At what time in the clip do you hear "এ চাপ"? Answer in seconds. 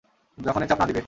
0.63-0.79